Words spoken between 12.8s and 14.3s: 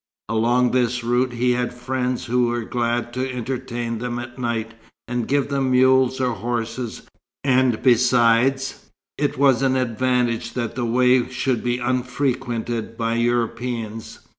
by Europeans.